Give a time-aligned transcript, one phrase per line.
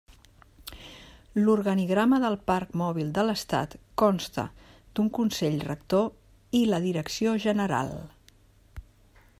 [1.41, 4.47] L'organigrama del Parc Mòbil de l'Estat consta
[4.97, 6.11] d'un Consell Rector
[6.61, 7.95] i la Direcció general.